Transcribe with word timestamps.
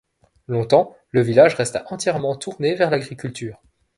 Longtemps 0.47 0.97
le 1.11 1.21
village 1.21 1.53
resta 1.53 1.85
entièrement 1.93 2.35
tourné 2.35 2.73
vers 2.73 2.89
l'agriculture. 2.89 3.61